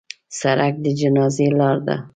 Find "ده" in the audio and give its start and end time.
1.87-1.95